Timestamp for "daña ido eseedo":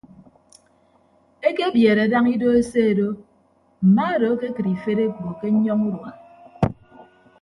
2.11-3.07